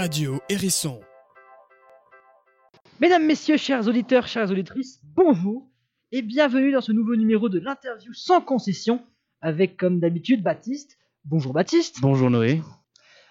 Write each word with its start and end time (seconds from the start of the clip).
Radio 0.00 0.40
Hérisson. 0.48 0.98
Mesdames, 3.00 3.26
Messieurs, 3.26 3.58
chers 3.58 3.86
auditeurs, 3.86 4.26
chères 4.26 4.50
auditrices, 4.50 4.98
bonjour 5.14 5.68
et 6.10 6.22
bienvenue 6.22 6.72
dans 6.72 6.80
ce 6.80 6.90
nouveau 6.90 7.16
numéro 7.16 7.50
de 7.50 7.58
l'interview 7.58 8.14
sans 8.14 8.40
concession 8.40 9.02
avec, 9.42 9.76
comme 9.76 10.00
d'habitude, 10.00 10.42
Baptiste. 10.42 10.96
Bonjour 11.26 11.52
Baptiste. 11.52 11.98
Bonjour 12.00 12.30
Noé. 12.30 12.62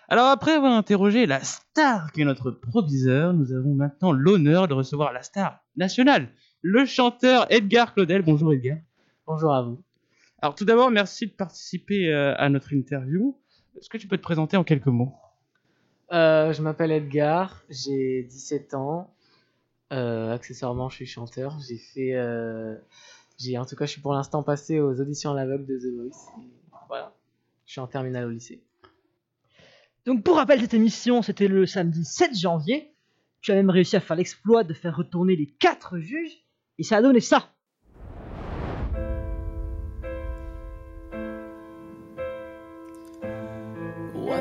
Alors 0.10 0.28
après 0.28 0.52
avoir 0.52 0.74
interrogé 0.74 1.26
la 1.26 1.40
star 1.40 2.12
qui 2.12 2.22
est 2.22 2.26
notre 2.26 2.52
proviseur, 2.52 3.34
nous 3.34 3.52
avons 3.52 3.74
maintenant 3.74 4.12
l'honneur 4.12 4.68
de 4.68 4.76
recevoir 4.76 5.12
la 5.12 5.24
star 5.24 5.64
nationale, 5.76 6.30
le 6.62 6.86
chanteur 6.86 7.48
Edgar 7.52 7.96
Claudel. 7.96 8.22
Bonjour 8.22 8.54
Edgar. 8.54 8.78
Bonjour 9.26 9.56
à 9.56 9.64
vous. 9.64 9.84
Alors 10.40 10.54
tout 10.54 10.66
d'abord, 10.66 10.92
merci 10.92 11.26
de 11.26 11.32
participer 11.32 12.14
euh, 12.14 12.36
à 12.38 12.48
notre 12.50 12.74
interview. 12.74 13.36
Est-ce 13.76 13.90
que 13.90 13.98
tu 13.98 14.08
peux 14.08 14.18
te 14.18 14.22
présenter 14.22 14.56
en 14.56 14.64
quelques 14.64 14.86
mots? 14.86 15.16
Euh, 16.12 16.54
je 16.54 16.62
m'appelle 16.62 16.92
Edgar, 16.92 17.64
j'ai 17.70 18.24
17 18.24 18.74
ans. 18.74 19.14
Euh, 19.92 20.34
accessoirement, 20.34 20.90
je 20.90 20.96
suis 20.96 21.06
chanteur. 21.06 21.58
J'ai 21.68 21.78
fait, 21.78 22.16
euh, 22.16 22.76
en 23.58 23.66
tout 23.66 23.76
cas, 23.76 23.86
je 23.86 23.92
suis 23.92 24.02
pour 24.02 24.14
l'instant 24.14 24.44
passé 24.44 24.80
aux 24.80 25.00
auditions 25.00 25.32
à 25.32 25.36
l'aveugle 25.36 25.66
de 25.66 25.78
The 25.78 25.94
Voice. 25.96 26.32
Voilà, 26.88 27.14
je 27.66 27.74
suis 27.74 27.82
en 27.82 27.88
terminale 27.88 28.26
au 28.26 28.30
lycée. 28.30 28.62
Donc 30.06 30.24
pour 30.24 30.38
rappel, 30.38 30.62
cette 30.62 30.74
émission, 30.74 31.22
c'était 31.22 31.48
le 31.48 31.66
samedi 31.66 32.04
7 32.04 32.36
janvier. 32.36 32.94
Tu 33.42 33.52
as 33.52 33.56
même 33.56 33.70
réussi 33.70 33.96
à 33.96 34.00
faire 34.00 34.16
l'exploit 34.18 34.64
de 34.64 34.74
faire 34.74 34.96
retourner 34.96 35.36
les 35.36 35.46
quatre 35.46 36.00
juges 36.00 36.46
et 36.78 36.84
ça 36.84 36.98
a 36.98 37.02
donné 37.02 37.20
ça. 37.20 37.54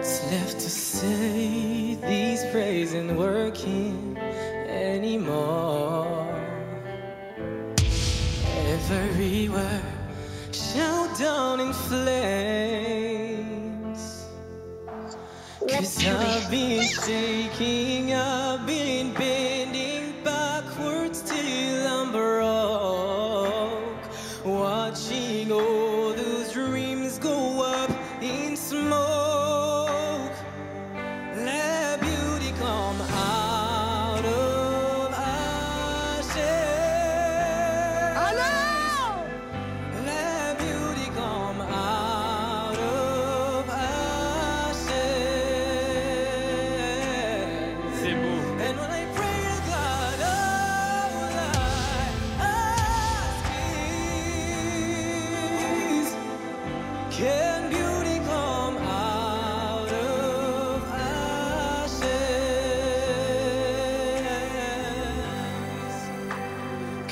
What's 0.09 0.25
left 0.33 0.57
to 0.61 0.71
say? 0.71 1.95
These 1.97 2.43
praise 2.51 2.95
ain't 2.95 3.13
working 3.13 4.17
anymore. 4.67 6.35
Every 8.73 9.51
word 9.51 9.83
shout 10.51 11.19
down 11.19 11.61
in 11.61 11.75
flames. 11.75 13.05
Cause 15.69 16.03
I've 16.07 16.51
been 16.51 16.85
shaking, 16.85 18.15
I've 18.15 18.67
been 18.67 18.88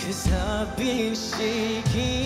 Cause 0.06 0.33
I've 0.33 0.77
been 0.77 1.16
shaking, 1.16 2.25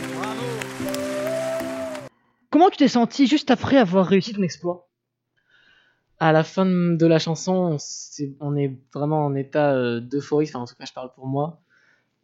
Beaucoup. 0.00 0.24
Comment 2.54 2.70
tu 2.70 2.76
t'es 2.76 2.86
senti 2.86 3.26
juste 3.26 3.50
après 3.50 3.78
avoir 3.78 4.06
réussi 4.06 4.32
ton 4.32 4.42
exploit? 4.44 4.88
À 6.20 6.30
la 6.30 6.44
fin 6.44 6.64
de 6.64 7.04
la 7.04 7.18
chanson, 7.18 7.76
on, 8.38 8.56
est 8.56 8.78
vraiment 8.94 9.24
en 9.24 9.34
état 9.34 9.74
euh, 9.74 9.98
d'euphorie. 9.98 10.46
Enfin, 10.48 10.60
en 10.60 10.64
tout 10.64 10.76
cas, 10.76 10.84
je 10.84 10.92
parle 10.92 11.12
pour 11.14 11.26
moi. 11.26 11.60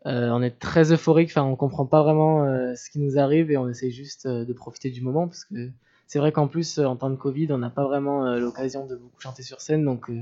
Euh, 0.07 0.31
on 0.31 0.41
est 0.41 0.57
très 0.57 0.93
euphorique. 0.93 1.31
Enfin, 1.31 1.43
on 1.43 1.57
comprend 1.57 1.85
pas 1.85 2.05
vraiment 2.05 2.45
euh, 2.45 2.77
ce 2.77 2.91
qui 2.91 3.01
nous 3.01 3.19
arrive 3.19 3.51
et 3.51 3.57
on 3.57 3.69
essaie 3.69 3.91
juste 3.91 4.29
de 4.29 4.53
profiter 4.53 4.91
du 4.91 5.01
moment 5.01 5.27
parce 5.27 5.45
que 5.45 5.69
c'est 6.07 6.21
vrai 6.21 6.31
qu'en 6.31 6.47
plus, 6.47 6.79
en 6.79 6.95
temps 6.95 7.11
de 7.11 7.17
Covid, 7.17 7.49
on 7.51 7.59
n'a 7.59 7.71
pas 7.71 7.85
vraiment 7.85 8.37
l'occasion 8.37 8.87
de 8.87 8.95
beaucoup 8.95 9.21
chanter 9.21 9.43
sur 9.43 9.61
scène. 9.61 9.85
Donc, 9.85 10.13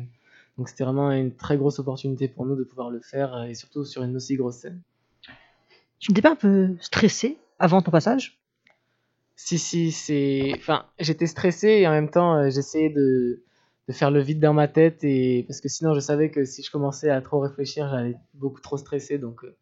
donc 0.56 0.70
c'était 0.70 0.84
vraiment 0.84 1.12
une 1.12 1.34
très 1.34 1.58
grosse 1.58 1.78
opportunité 1.80 2.28
pour 2.28 2.46
nous 2.46 2.56
de 2.56 2.64
pouvoir 2.64 2.88
le 2.88 3.00
faire 3.00 3.44
et 3.44 3.54
surtout 3.54 3.84
sur 3.84 4.02
une 4.02 4.16
aussi 4.16 4.36
grosse 4.36 4.56
scène. 4.56 4.80
Tu 5.98 6.10
n'étais 6.10 6.22
pas 6.22 6.32
un 6.32 6.36
peu 6.36 6.76
stressé 6.80 7.38
avant 7.58 7.82
ton 7.82 7.90
passage? 7.90 8.38
Si, 9.36 9.58
si, 9.58 9.92
c'est. 9.92 10.52
Enfin, 10.56 10.86
j'étais 10.98 11.26
stressé 11.26 11.68
et 11.68 11.86
en 11.86 11.92
même 11.92 12.10
temps, 12.10 12.36
euh, 12.36 12.50
j'essayais 12.50 12.90
de, 12.90 13.44
de 13.88 13.92
faire 13.92 14.10
le 14.10 14.20
vide 14.20 14.40
dans 14.40 14.52
ma 14.52 14.68
tête. 14.68 15.04
Et... 15.04 15.44
Parce 15.46 15.60
que 15.60 15.68
sinon, 15.68 15.94
je 15.94 16.00
savais 16.00 16.30
que 16.30 16.44
si 16.44 16.62
je 16.62 16.70
commençais 16.70 17.10
à 17.10 17.20
trop 17.20 17.40
réfléchir, 17.40 17.88
j'allais 17.88 18.16
beaucoup 18.34 18.60
trop 18.60 18.76
stresser. 18.76 19.18
Donc, 19.18 19.44
euh, 19.44 19.56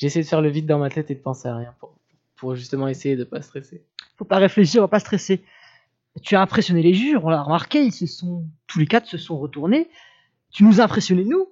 essayé 0.00 0.22
de 0.22 0.28
faire 0.28 0.40
le 0.40 0.48
vide 0.48 0.66
dans 0.66 0.78
ma 0.78 0.90
tête 0.90 1.10
et 1.10 1.14
de 1.14 1.20
penser 1.20 1.48
à 1.48 1.56
rien 1.56 1.74
pour, 1.78 1.94
pour 2.36 2.54
justement 2.54 2.88
essayer 2.88 3.16
de 3.16 3.24
pas 3.24 3.42
stresser. 3.42 3.84
Faut 4.16 4.24
pas 4.24 4.38
réfléchir, 4.38 4.80
on 4.80 4.84
va 4.84 4.88
pas 4.88 5.00
stresser. 5.00 5.44
Tu 6.22 6.34
as 6.36 6.40
impressionné 6.40 6.82
les 6.82 6.94
juges, 6.94 7.18
on 7.22 7.28
l'a 7.28 7.42
remarqué, 7.42 7.84
ils 7.84 7.92
se 7.92 8.06
sont 8.06 8.46
tous 8.66 8.78
les 8.78 8.86
quatre 8.86 9.06
se 9.06 9.18
sont 9.18 9.38
retournés. 9.38 9.88
Tu 10.50 10.64
nous 10.64 10.80
as 10.80 10.84
impressionné 10.84 11.24
nous. 11.24 11.48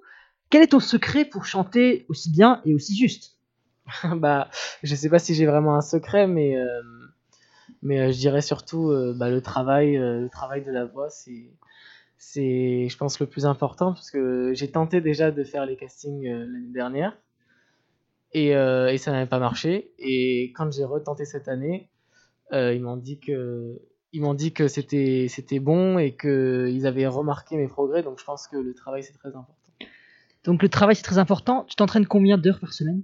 Quel 0.49 0.63
est 0.63 0.67
ton 0.67 0.79
secret 0.79 1.25
pour 1.25 1.45
chanter 1.45 2.05
aussi 2.09 2.31
bien 2.31 2.61
et 2.65 2.73
aussi 2.73 2.97
juste? 2.97 3.38
bah, 4.15 4.49
je 4.83 4.95
sais 4.95 5.09
pas 5.09 5.19
si 5.19 5.33
j'ai 5.33 5.45
vraiment 5.45 5.75
un 5.75 5.81
secret, 5.81 6.27
mais, 6.27 6.57
euh, 6.57 6.81
mais 7.81 7.99
euh, 7.99 8.11
je 8.11 8.17
dirais 8.17 8.41
surtout 8.41 8.89
euh, 8.89 9.13
bah, 9.17 9.29
le 9.29 9.41
travail, 9.41 9.97
euh, 9.97 10.21
le 10.21 10.29
travail 10.29 10.63
de 10.63 10.71
la 10.71 10.85
voix, 10.85 11.09
c'est, 11.09 11.51
c'est, 12.17 12.87
je 12.89 12.97
pense, 12.97 13.19
le 13.19 13.27
plus 13.27 13.45
important 13.45 13.93
parce 13.93 14.11
que 14.11 14.53
j'ai 14.53 14.71
tenté 14.71 15.01
déjà 15.01 15.31
de 15.31 15.43
faire 15.43 15.65
les 15.65 15.77
castings 15.77 16.27
l'année 16.27 16.73
dernière 16.73 17.17
et, 18.33 18.49
et 18.49 18.97
ça 18.97 19.11
n'avait 19.11 19.29
pas 19.29 19.39
marché. 19.39 19.93
Et 19.97 20.51
quand 20.55 20.71
j'ai 20.71 20.83
retenté 20.83 21.25
cette 21.25 21.47
année, 21.47 21.89
ils 22.51 22.81
m'ont 22.81 22.97
dit 22.97 23.19
que 23.19 23.81
ils 24.11 24.21
m'ont 24.21 24.33
dit 24.33 24.53
que 24.53 24.67
c'était 24.67 25.27
c'était 25.29 25.59
bon 25.59 25.97
et 25.97 26.15
que 26.15 26.67
ils 26.71 26.85
avaient 26.87 27.07
remarqué 27.07 27.57
mes 27.57 27.67
progrès. 27.67 28.03
Donc 28.03 28.19
je 28.19 28.25
pense 28.25 28.47
que 28.47 28.57
le 28.57 28.73
travail 28.73 29.03
c'est 29.03 29.13
très 29.13 29.29
important. 29.29 29.55
Donc 30.43 30.61
le 30.61 30.69
travail 30.69 30.95
c'est 30.95 31.03
très 31.03 31.17
important. 31.17 31.63
Tu 31.65 31.75
t'entraînes 31.75 32.07
combien 32.07 32.37
d'heures 32.37 32.59
par 32.59 32.73
semaine? 32.73 33.03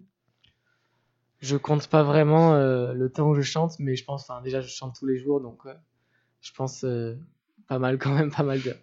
Je 1.42 1.58
compte 1.58 1.88
pas 1.88 2.04
vraiment 2.04 2.54
euh, 2.54 2.94
le 2.94 3.10
temps 3.10 3.30
où 3.30 3.36
je 3.36 3.42
chante, 3.42 3.78
mais 3.80 3.96
je 3.96 4.06
pense, 4.06 4.30
enfin 4.30 4.42
déjà 4.42 4.62
je 4.62 4.70
chante 4.70 4.96
tous 4.98 5.06
les 5.06 5.18
jours, 5.18 5.42
donc 5.42 5.60
euh, 5.66 5.74
je 6.42 6.52
pense 6.54 6.84
euh, 6.84 7.16
pas 7.68 7.80
mal 7.80 7.98
quand 7.98 8.14
même, 8.14 8.32
pas 8.36 8.44
mal 8.44 8.62
d'heures. 8.62 8.80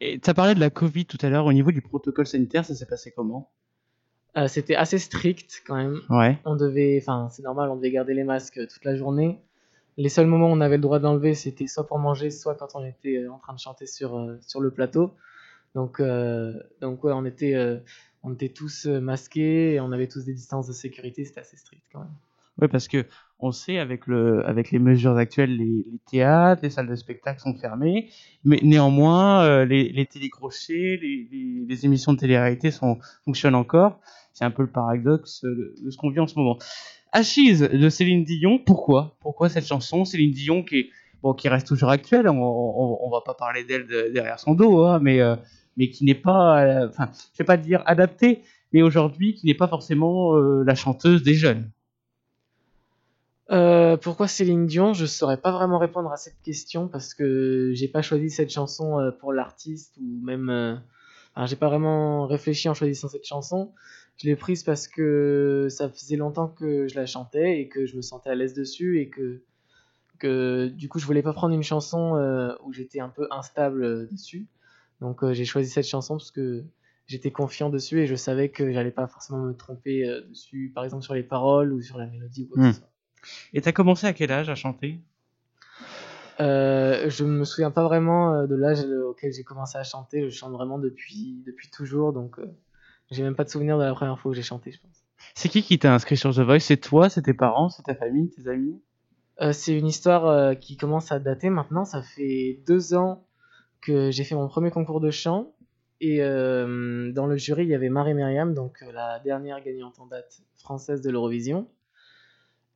Et 0.00 0.20
tu 0.20 0.30
as 0.30 0.34
parlé 0.34 0.54
de 0.54 0.60
la 0.60 0.70
Covid 0.70 1.06
tout 1.06 1.18
à 1.22 1.28
l'heure. 1.28 1.46
Au 1.46 1.52
niveau 1.52 1.72
du 1.72 1.82
protocole 1.82 2.26
sanitaire, 2.26 2.64
ça 2.64 2.74
s'est 2.74 2.86
passé 2.86 3.12
comment? 3.14 3.50
C'était 4.46 4.76
assez 4.76 5.00
strict 5.00 5.64
quand 5.66 5.74
même. 5.74 6.00
Ouais. 6.10 6.38
On 6.44 6.54
devait, 6.54 7.00
enfin 7.02 7.28
c'est 7.28 7.42
normal, 7.42 7.70
on 7.70 7.76
devait 7.76 7.90
garder 7.90 8.14
les 8.14 8.22
masques 8.22 8.60
toute 8.68 8.84
la 8.84 8.94
journée. 8.94 9.42
Les 9.96 10.08
seuls 10.08 10.28
moments 10.28 10.46
où 10.46 10.52
on 10.52 10.60
avait 10.60 10.76
le 10.76 10.82
droit 10.82 11.00
d'enlever, 11.00 11.34
c'était 11.34 11.66
soit 11.66 11.88
pour 11.88 11.98
manger, 11.98 12.30
soit 12.30 12.54
quand 12.54 12.76
on 12.76 12.84
était 12.84 13.26
en 13.26 13.38
train 13.38 13.52
de 13.52 13.58
chanter 13.58 13.86
sur, 13.86 14.36
sur 14.40 14.60
le 14.60 14.70
plateau. 14.70 15.12
Donc, 15.74 16.00
donc 16.80 17.02
ouais, 17.02 17.12
on 17.12 17.24
était, 17.24 17.80
on 18.28 18.34
était 18.34 18.48
tous 18.48 18.86
euh, 18.86 19.00
masqués 19.00 19.74
et 19.74 19.80
on 19.80 19.92
avait 19.92 20.08
tous 20.08 20.24
des 20.24 20.34
distances 20.34 20.66
de 20.66 20.72
sécurité, 20.72 21.24
c'était 21.24 21.40
assez 21.40 21.56
strict 21.56 21.82
quand 21.92 22.00
même. 22.00 22.14
Oui, 22.60 22.68
parce 22.68 22.88
que 22.88 23.06
on 23.38 23.52
sait 23.52 23.78
avec 23.78 24.08
le 24.08 24.44
avec 24.46 24.72
les 24.72 24.80
mesures 24.80 25.16
actuelles, 25.16 25.56
les, 25.56 25.86
théâtres, 26.10 26.62
les 26.64 26.70
salles 26.70 26.88
de 26.88 26.96
spectacle 26.96 27.40
sont 27.40 27.54
fermées, 27.54 28.10
mais 28.44 28.58
néanmoins 28.62 29.44
euh, 29.44 29.64
les, 29.64 29.90
les 29.90 30.06
télécrochets, 30.06 30.98
les, 31.00 31.84
émissions 31.86 32.12
de 32.12 32.18
télé-réalité 32.18 32.70
fonctionnent 33.24 33.54
encore. 33.54 34.00
C'est 34.32 34.44
un 34.44 34.50
peu 34.50 34.62
le 34.62 34.70
paradoxe 34.70 35.44
de, 35.44 35.74
ce 35.88 35.96
qu'on 35.96 36.10
vit 36.10 36.18
en 36.18 36.26
ce 36.26 36.36
moment. 36.36 36.58
Achise 37.12 37.60
de 37.60 37.88
Céline 37.88 38.24
Dion, 38.24 38.58
pourquoi? 38.58 39.16
Pourquoi 39.20 39.48
cette 39.48 39.66
chanson? 39.66 40.04
Céline 40.04 40.32
Dion 40.32 40.64
qui 40.64 40.78
est 40.78 40.90
bon, 41.22 41.32
qui 41.32 41.48
reste 41.48 41.68
toujours 41.68 41.90
actuelle. 41.90 42.28
On, 42.28 42.34
on, 42.36 43.10
va 43.10 43.20
pas 43.24 43.34
parler 43.34 43.62
d'elle 43.62 43.86
de- 43.86 44.10
derrière 44.12 44.40
son 44.40 44.54
dos, 44.54 44.84
hein, 44.84 44.98
mais 45.00 45.20
euh, 45.20 45.36
mais 45.78 45.88
qui 45.88 46.04
n'est 46.04 46.14
pas, 46.14 46.62
euh, 46.64 46.88
enfin, 46.88 47.08
je 47.32 47.38
vais 47.38 47.46
pas 47.46 47.56
dire 47.56 47.82
adaptée, 47.86 48.42
mais 48.72 48.82
aujourd'hui 48.82 49.34
qui 49.34 49.46
n'est 49.46 49.54
pas 49.54 49.68
forcément 49.68 50.36
euh, 50.36 50.64
la 50.64 50.74
chanteuse 50.74 51.22
des 51.22 51.34
jeunes. 51.34 51.70
Euh, 53.50 53.96
pourquoi 53.96 54.28
Céline 54.28 54.66
Dion? 54.66 54.92
Je 54.92 55.06
saurais 55.06 55.38
pas 55.38 55.52
vraiment 55.52 55.78
répondre 55.78 56.12
à 56.12 56.18
cette 56.18 56.42
question 56.42 56.88
parce 56.88 57.14
que 57.14 57.70
j'ai 57.72 57.88
pas 57.88 58.02
choisi 58.02 58.28
cette 58.28 58.50
chanson 58.50 59.10
pour 59.20 59.32
l'artiste 59.32 59.96
ou 59.98 60.20
même. 60.22 60.82
enfin, 61.34 61.46
j'ai 61.46 61.56
pas 61.56 61.68
vraiment 61.68 62.26
réfléchi 62.26 62.68
en 62.68 62.74
choisissant 62.74 63.08
cette 63.08 63.24
chanson. 63.24 63.72
Je 64.18 64.26
l'ai 64.26 64.36
prise 64.36 64.64
parce 64.64 64.86
que 64.86 65.68
ça 65.70 65.88
faisait 65.88 66.16
longtemps 66.16 66.48
que 66.48 66.88
je 66.88 66.96
la 66.96 67.06
chantais 67.06 67.60
et 67.60 67.68
que 67.68 67.86
je 67.86 67.96
me 67.96 68.02
sentais 68.02 68.28
à 68.28 68.34
l'aise 68.34 68.52
dessus 68.52 69.00
et 69.00 69.08
que, 69.08 69.40
que 70.18 70.66
du 70.66 70.90
coup 70.90 70.98
je 70.98 71.06
voulais 71.06 71.22
pas 71.22 71.32
prendre 71.32 71.54
une 71.54 71.62
chanson 71.62 72.58
où 72.64 72.72
j'étais 72.74 73.00
un 73.00 73.08
peu 73.08 73.28
instable 73.30 74.08
dessus. 74.10 74.46
Donc 75.00 75.22
euh, 75.22 75.32
j'ai 75.32 75.44
choisi 75.44 75.70
cette 75.70 75.86
chanson 75.86 76.16
parce 76.16 76.30
que 76.30 76.64
j'étais 77.06 77.30
confiant 77.30 77.70
dessus 77.70 78.00
et 78.00 78.06
je 78.06 78.14
savais 78.14 78.50
que 78.50 78.72
j'allais 78.72 78.90
pas 78.90 79.06
forcément 79.06 79.40
me 79.40 79.52
tromper 79.52 80.08
euh, 80.08 80.22
dessus, 80.28 80.72
par 80.74 80.84
exemple 80.84 81.04
sur 81.04 81.14
les 81.14 81.22
paroles 81.22 81.72
ou 81.72 81.80
sur 81.80 81.98
la 81.98 82.06
mélodie 82.06 82.44
ou 82.44 82.48
quoi 82.48 82.62
que 82.62 82.68
Hmm. 82.68 82.72
ce 82.72 82.78
soit. 82.78 82.90
Et 83.52 83.60
t'as 83.60 83.72
commencé 83.72 84.06
à 84.06 84.12
quel 84.12 84.30
âge 84.32 84.48
à 84.48 84.54
chanter? 84.54 84.98
Euh, 86.40 87.10
je 87.10 87.24
me 87.24 87.44
souviens 87.44 87.70
pas 87.70 87.82
vraiment 87.82 88.34
euh, 88.34 88.46
de 88.46 88.54
l'âge 88.54 88.84
auquel 88.84 89.32
j'ai 89.32 89.42
commencé 89.42 89.76
à 89.76 89.82
chanter. 89.82 90.30
Je 90.30 90.34
chante 90.34 90.52
vraiment 90.52 90.78
depuis, 90.78 91.42
depuis 91.46 91.68
toujours, 91.70 92.12
donc 92.12 92.38
j'ai 93.10 93.22
même 93.22 93.34
pas 93.34 93.44
de 93.44 93.48
souvenir 93.48 93.78
de 93.78 93.84
la 93.84 93.94
première 93.94 94.18
fois 94.18 94.30
où 94.30 94.34
j'ai 94.34 94.42
chanté, 94.42 94.70
je 94.72 94.80
pense. 94.80 95.04
C'est 95.34 95.48
qui 95.48 95.62
qui 95.62 95.78
t'a 95.78 95.92
inscrit 95.94 96.16
sur 96.16 96.32
The 96.34 96.40
Voice? 96.40 96.60
C'est 96.60 96.76
toi, 96.76 97.08
c'est 97.08 97.22
tes 97.22 97.34
parents, 97.34 97.70
c'est 97.70 97.82
ta 97.82 97.94
famille, 97.94 98.30
tes 98.30 98.48
amis? 98.48 98.80
Euh, 99.40 99.52
c'est 99.52 99.76
une 99.76 99.86
histoire 99.86 100.26
euh, 100.26 100.54
qui 100.54 100.76
commence 100.76 101.12
à 101.12 101.18
dater 101.18 101.50
maintenant. 101.50 101.84
Ça 101.84 102.02
fait 102.02 102.60
deux 102.66 102.94
ans 102.94 103.27
que 103.80 104.10
j'ai 104.10 104.24
fait 104.24 104.34
mon 104.34 104.48
premier 104.48 104.70
concours 104.70 105.00
de 105.00 105.10
chant. 105.10 105.54
Et 106.00 106.22
euh, 106.22 107.10
dans 107.12 107.26
le 107.26 107.36
jury, 107.36 107.64
il 107.64 107.70
y 107.70 107.74
avait 107.74 107.88
Marie 107.88 108.14
Myriam, 108.14 108.54
donc 108.54 108.82
euh, 108.82 108.92
la 108.92 109.18
dernière 109.18 109.60
gagnante 109.62 109.98
en 109.98 110.06
date 110.06 110.40
française 110.56 111.00
de 111.00 111.10
l'Eurovision. 111.10 111.68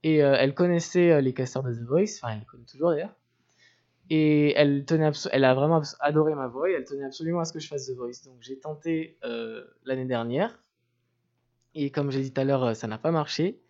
Et 0.03 0.25
euh, 0.25 0.35
elle 0.37 0.55
connaissait 0.55 1.23
les 1.23 1.33
casteurs 1.33 1.63
de 1.63 1.73
The 1.73 1.83
Voice, 1.83 2.19
enfin 2.21 2.33
elle 2.33 2.41
les 2.41 2.45
connaît 2.45 2.65
toujours 2.65 2.91
d'ailleurs. 2.91 3.15
Et 4.11 4.53
elle, 4.57 4.85
tenait 4.85 5.13
elle 5.31 5.45
a 5.45 5.55
vraiment 5.55 5.81
adoré 6.01 6.35
ma 6.35 6.49
voix 6.49 6.69
et 6.69 6.73
elle 6.73 6.85
tenait 6.85 7.05
absolument 7.05 7.39
à 7.39 7.45
ce 7.45 7.53
que 7.53 7.61
je 7.61 7.69
fasse 7.69 7.87
The 7.87 7.95
Voice. 7.95 8.25
Donc 8.25 8.39
j'ai 8.41 8.59
tenté 8.59 9.17
l'année 9.85 10.05
dernière. 10.05 10.59
Et 11.75 11.91
comme 11.91 12.11
j'ai 12.11 12.21
dit 12.21 12.33
tout 12.33 12.41
à 12.41 12.45
l'heure, 12.45 12.75
ça 12.75 12.89
n'a 12.89 12.99
pas 12.99 13.13
marché. 13.13 13.63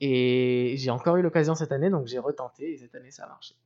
Et 0.00 0.74
j'ai 0.76 0.90
encore 0.90 1.16
eu 1.16 1.22
l'occasion 1.22 1.56
cette 1.56 1.72
année, 1.72 1.90
donc 1.90 2.06
j'ai 2.06 2.20
retenté 2.20 2.72
et 2.72 2.76
cette 2.78 2.94
année 2.94 3.10
ça 3.10 3.24
a 3.24 3.28
marché. 3.28 3.56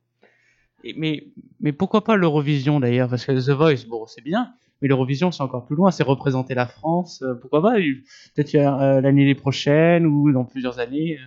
Et- 0.83 0.93
mais, 0.97 1.27
mais 1.61 1.71
pourquoi 1.71 2.03
pas 2.03 2.15
l'Eurovision 2.15 2.79
d'ailleurs? 2.79 3.09
Parce 3.09 3.25
que 3.25 3.31
The 3.31 3.49
Voice, 3.55 3.85
bon, 3.87 4.05
c'est 4.07 4.23
bien, 4.23 4.53
mais 4.81 4.87
l'Eurovision, 4.87 5.31
c'est 5.31 5.43
encore 5.43 5.65
plus 5.65 5.75
loin, 5.75 5.91
c'est 5.91 6.03
représenter 6.03 6.53
la 6.55 6.65
France. 6.67 7.21
euh, 7.23 7.35
Pourquoi 7.35 7.61
pas? 7.61 7.75
Peut-être 8.35 8.55
euh, 8.55 9.01
l'année 9.01 9.33
prochaine 9.35 10.05
ou 10.05 10.31
dans 10.31 10.43
plusieurs 10.45 10.79
années. 10.79 11.17
euh. 11.19 11.25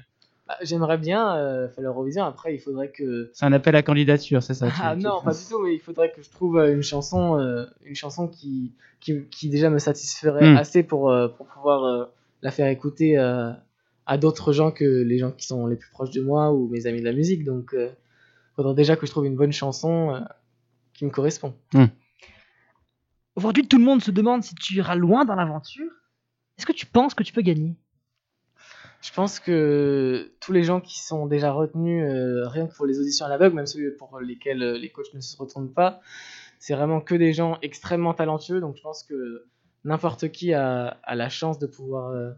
Bah, 0.49 0.55
J'aimerais 0.63 0.99
bien 0.99 1.37
euh, 1.37 1.69
faire 1.69 1.83
l'Eurovision, 1.83 2.25
après 2.25 2.55
il 2.55 2.61
faudrait 2.61 2.91
que... 2.93 3.31
C'est 3.35 3.47
un 3.47 3.53
appel 3.53 3.75
à 3.75 3.83
candidature, 3.83 4.43
c'est 4.45 4.55
ça 4.55 4.69
Ah 4.81 4.95
non, 4.95 5.21
pas 5.21 5.33
du 5.33 5.41
tout, 5.51 5.61
mais 5.65 5.75
il 5.75 5.81
faudrait 5.81 6.13
que 6.13 6.23
je 6.23 6.31
trouve 6.31 6.59
une 6.59 6.83
chanson, 6.83 7.37
une 7.85 7.97
chanson 7.97 8.29
qui, 8.29 8.73
qui, 9.01 9.25
qui 9.31 9.49
déjà 9.49 9.71
me 9.71 9.79
satisferait 9.81 10.53
Hmm. 10.53 10.57
assez 10.57 10.83
pour, 10.85 11.13
pour 11.37 11.47
pouvoir 11.47 12.11
la 12.43 12.51
faire 12.53 12.69
écouter 12.69 13.17
à 13.17 14.19
d'autres 14.19 14.53
gens 14.53 14.71
que 14.71 14.85
les 14.85 15.19
gens 15.19 15.33
qui 15.33 15.47
sont 15.47 15.67
les 15.67 15.75
plus 15.75 15.91
proches 15.91 16.13
de 16.13 16.21
moi 16.23 16.53
ou 16.53 16.69
mes 16.69 16.87
amis 16.87 17.01
de 17.01 17.07
la 17.07 17.13
musique. 17.13 17.43
Donc 17.45 17.75
il 18.57 18.63
faudrait 18.63 18.75
déjà 18.75 18.97
que 18.97 19.05
je 19.05 19.11
trouve 19.11 19.27
une 19.27 19.37
bonne 19.37 19.53
chanson 19.53 20.15
euh, 20.15 20.21
qui 20.95 21.05
me 21.05 21.11
correspond. 21.11 21.55
Aujourd'hui, 23.35 23.69
tout 23.69 23.77
le 23.77 23.85
monde 23.85 24.03
se 24.03 24.11
demande 24.11 24.43
si 24.43 24.55
tu 24.55 24.77
iras 24.77 24.95
loin 24.95 25.27
dans 25.27 25.35
l'aventure. 25.35 25.91
Est-ce 26.57 26.65
que 26.65 26.73
tu 26.73 26.87
penses 26.87 27.13
que 27.13 27.23
tu 27.23 27.35
peux 27.35 27.43
gagner? 27.43 27.77
Je 29.03 29.13
pense 29.13 29.41
que 29.41 30.33
tous 30.41 30.53
les 30.53 30.63
gens 30.63 30.81
qui 30.81 30.99
sont 30.99 31.27
déjà 31.27 31.53
retenus, 31.53 32.03
euh, 32.03 32.49
rien 32.49 32.67
que 32.67 32.75
pour 32.75 32.87
les 32.87 32.99
auditions 32.99 33.27
à 33.27 33.29
l'aveugle, 33.29 33.55
même 33.55 33.67
ceux 33.67 33.95
pour 33.97 34.19
lesquels 34.21 34.63
euh, 34.63 34.79
les 34.79 34.89
coachs 34.89 35.13
ne 35.13 35.21
se 35.21 35.37
retournent 35.37 35.73
pas, 35.73 36.01
c'est 36.59 36.75
vraiment 36.75 37.03
que 37.03 37.15
des 37.15 37.35
gens 37.35 37.59
extrêmement 37.61 38.15
talentueux. 38.15 38.61
Donc 38.61 38.77
je 38.77 38.83
pense 38.83 39.03
que 39.03 39.45
n'importe 39.85 40.33
qui 40.33 40.55
a, 40.55 40.99
a 41.03 41.15
la 41.15 41.29
chance 41.29 41.59
de 41.59 41.67
pouvoir, 41.67 42.13
euh, 42.13 42.31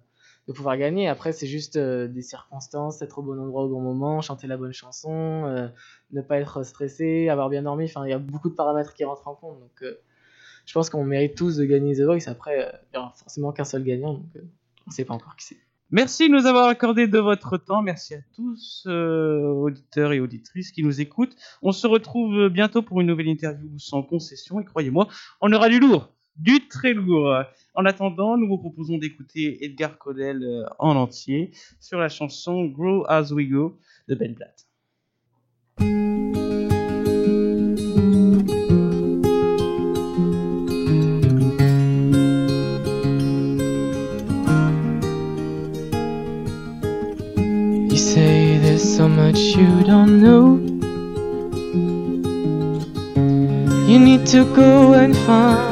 de 0.48 0.52
pouvoir 0.54 0.78
gagner. 0.78 1.08
Après, 1.08 1.32
c'est 1.32 1.46
juste 1.46 1.76
euh, 1.76 2.08
des 2.08 2.22
circonstances, 2.22 3.02
être 3.02 3.18
au 3.18 3.22
bon 3.22 3.38
endroit 3.38 3.64
au 3.64 3.68
bon 3.68 3.82
moment, 3.82 4.22
chanter 4.22 4.46
la 4.46 4.56
bonne 4.56 4.72
chanson, 4.72 5.44
euh, 5.46 5.68
ne 6.10 6.22
pas 6.22 6.38
être 6.38 6.62
stressé, 6.62 7.28
avoir 7.28 7.50
bien 7.50 7.62
dormi. 7.62 7.84
Enfin, 7.84 8.06
il 8.06 8.10
y 8.10 8.14
a 8.14 8.18
beaucoup 8.18 8.48
de 8.48 8.54
paramètres 8.54 8.94
qui 8.94 9.04
rentrent 9.04 9.28
en 9.28 9.34
compte. 9.34 9.60
Donc 9.60 9.82
euh, 9.82 10.00
je 10.64 10.72
pense 10.72 10.88
qu'on 10.88 11.04
mérite 11.04 11.34
tous 11.34 11.56
de 11.56 11.66
gagner 11.66 11.94
The 11.94 12.00
Voice. 12.00 12.28
Après, 12.28 12.56
il 12.56 12.94
n'y 12.94 12.98
aura 12.98 13.12
forcément 13.14 13.52
qu'un 13.52 13.64
seul 13.64 13.84
gagnant. 13.84 14.14
Donc 14.14 14.26
on 14.34 14.90
ne 14.90 14.92
sait 14.92 15.04
pas 15.04 15.14
encore 15.14 15.36
qui 15.36 15.44
c'est. 15.44 15.58
Merci 15.90 16.28
de 16.28 16.34
nous 16.34 16.46
avoir 16.46 16.68
accordé 16.68 17.06
de 17.06 17.18
votre 17.18 17.56
temps. 17.58 17.82
Merci 17.82 18.14
à 18.14 18.20
tous, 18.34 18.86
auditeurs 18.86 20.12
et 20.12 20.20
auditrices 20.20 20.70
qui 20.70 20.82
nous 20.82 21.00
écoutent. 21.00 21.34
On 21.62 21.72
se 21.72 21.86
retrouve 21.86 22.48
bientôt 22.48 22.82
pour 22.82 23.00
une 23.00 23.06
nouvelle 23.06 23.28
interview 23.28 23.70
sans 23.78 24.02
concession. 24.02 24.60
Et 24.60 24.66
croyez-moi, 24.66 25.08
on 25.40 25.50
aura 25.50 25.70
du 25.70 25.80
lourd, 25.80 26.12
du 26.38 26.68
très 26.68 26.94
lourd. 26.94 27.44
En 27.74 27.84
attendant, 27.84 28.36
nous 28.36 28.48
vous 28.48 28.58
proposons 28.58 28.98
d'écouter 28.98 29.64
Edgar 29.64 29.98
Codel 29.98 30.42
euh, 30.42 30.64
en 30.78 30.96
entier 30.96 31.50
sur 31.80 31.98
la 31.98 32.08
chanson 32.08 32.64
Grow 32.66 33.04
As 33.08 33.32
We 33.32 33.48
Go 33.48 33.78
de 34.08 34.14
Ben. 34.14 34.34
You 47.90 47.96
say 47.96 48.58
there's 48.58 48.82
so 48.96 49.08
much 49.08 49.38
you 49.56 49.82
don't 49.84 50.20
know. 50.20 50.58
You 53.86 53.98
need 53.98 54.26
to 54.26 54.44
go 54.54 54.94
and 54.94 55.16
find 55.16 55.67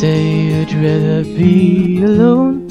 say 0.00 0.24
you'd 0.48 0.72
rather 0.72 1.22
be 1.24 2.02
alone. 2.02 2.66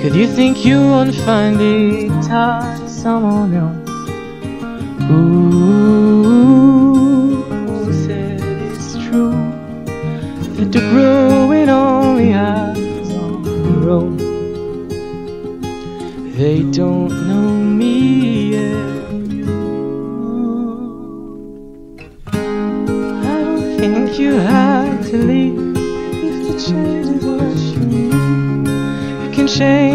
Could 0.00 0.14
you 0.14 0.26
think 0.26 0.64
you 0.64 0.80
won't 0.80 1.14
find 1.14 1.60
it 1.60 2.08
tied 2.22 2.88
someone 2.88 3.52
else? 3.52 3.90
Ooh, 5.10 5.65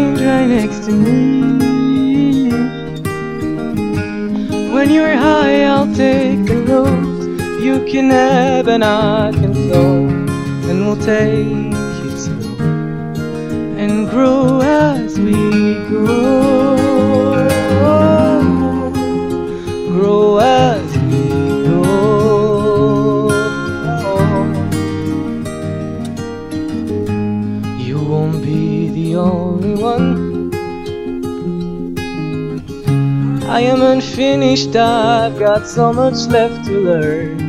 change 0.02 0.20
right 0.20 0.46
next 0.46 0.84
to 0.86 0.92
me. 0.92 2.48
When 4.74 4.90
you're 4.90 5.16
high, 5.16 5.64
I'll 5.64 5.94
take 5.94 6.44
the 6.46 6.64
road 6.68 7.62
you 7.62 7.84
can 7.90 8.10
have 8.10 8.68
and 8.68 8.84
I 8.84 9.30
can 9.32 9.54
flow, 9.54 10.06
and 10.68 10.80
we'll 10.84 10.96
take 10.96 11.74
it 12.06 12.18
slow 12.18 12.56
and 13.82 14.08
grow 14.10 14.60
as 14.60 15.18
we. 15.18 15.32
Grow 15.88 16.71
Unfinished, 34.12 34.76
I've 34.76 35.38
got 35.38 35.66
so 35.66 35.90
much 35.90 36.26
left 36.26 36.66
to 36.66 36.72
learn. 36.72 37.40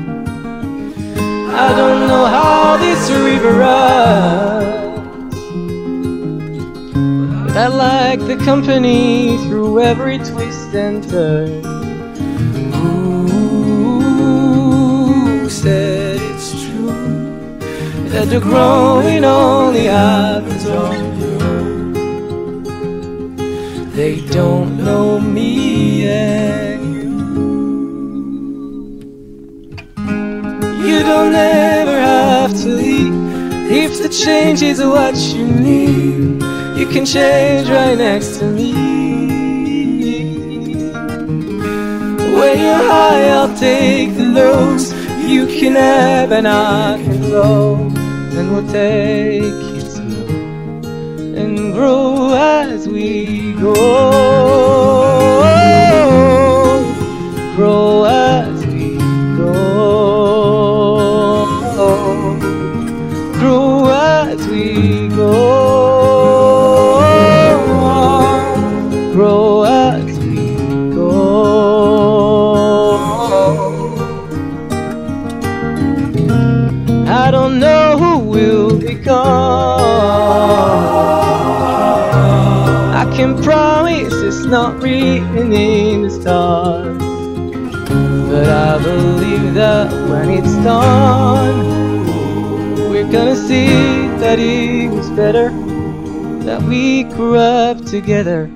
I 1.52 1.76
don't 1.76 2.08
know 2.08 2.26
how 2.26 2.78
this 2.78 3.12
river 3.12 3.52
runs, 3.60 5.36
but 7.44 7.58
I 7.58 7.68
like 7.68 8.22
the 8.28 8.38
company 8.46 9.38
through 9.40 9.82
every 9.82 10.20
twist 10.20 10.74
and 10.74 11.04
turn. 11.10 11.64
Who 12.76 14.30
said 15.50 16.22
it's 16.22 16.52
true 16.64 17.60
that 18.08 18.30
the 18.30 18.40
growing 18.40 19.26
only 19.26 19.88
happens 19.88 20.66
on 20.66 21.20
your 21.20 21.44
own? 21.44 21.94
They 23.92 24.22
don't 24.28 24.78
know 24.78 25.20
me 25.20 25.63
you. 26.04 27.12
You 30.88 31.00
don't 31.00 31.34
ever 31.34 31.98
have 32.00 32.52
to 32.62 32.68
leave 32.68 33.14
if 33.72 34.02
the 34.02 34.10
change 34.10 34.62
is 34.62 34.80
what 34.84 35.16
you 35.16 35.46
need. 35.46 36.44
You 36.78 36.86
can 36.88 37.06
change 37.06 37.70
right 37.70 37.98
next 37.98 38.40
to 38.40 38.46
me. 38.46 38.74
When 42.38 42.60
you're 42.60 42.84
high, 42.92 43.30
I'll 43.30 43.56
take 43.58 44.16
the 44.16 44.26
lows. 44.26 44.94
You 45.26 45.48
can 45.48 45.76
have 45.76 46.32
and 46.32 46.48
I 46.48 47.02
can 47.02 47.24
flow, 47.24 47.76
and 48.38 48.52
we'll 48.52 48.68
take 48.68 49.44
it 49.44 49.98
and 51.40 51.74
grow 51.74 52.34
as 52.34 52.88
we 52.88 53.54
go. 53.54 53.74
Written 84.84 85.54
in 85.54 86.02
the 86.04 86.12
stars. 86.12 86.98
But 88.30 88.50
I 88.50 88.84
believe 88.84 89.54
that 89.54 89.92
when 90.10 90.30
it's 90.30 90.56
done, 90.64 91.58
we're 92.90 93.12
gonna 93.12 93.36
see 93.36 93.68
that 94.24 94.40
it 94.40 94.90
was 94.90 95.10
better 95.12 95.50
that 96.46 96.62
we 96.64 97.04
grew 97.04 97.38
up 97.38 97.86
together. 97.86 98.52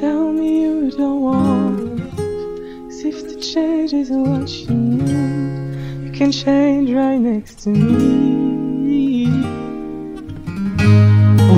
Tell 0.00 0.32
me 0.32 0.62
you 0.62 0.90
don't 0.92 1.20
want 1.22 1.82
if 3.04 3.28
the 3.28 3.40
change 3.40 3.92
is 3.92 4.10
what 4.10 4.48
you 4.48 4.74
need, 4.74 6.06
you 6.06 6.12
can 6.12 6.30
change 6.30 6.88
right 6.92 7.18
next 7.18 7.60
to 7.64 7.70
me. 7.70 9.26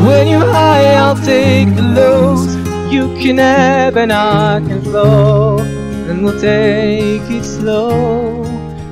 When 0.06 0.26
you're 0.26 0.40
high, 0.40 0.94
I'll 0.94 1.16
take 1.16 1.74
the 1.76 1.82
lows. 1.82 2.53
You 2.90 3.08
can 3.20 3.38
ebb 3.38 3.96
and 3.96 4.12
I 4.12 4.60
can 4.66 4.82
flow, 4.82 5.58
and 6.08 6.24
we'll 6.24 6.40
take 6.40 7.28
it 7.30 7.44
slow 7.44 8.44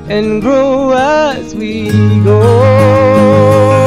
and 0.09 0.43
grow 0.43 0.93
as 0.93 1.55
we 1.55 1.91
go. 2.25 3.82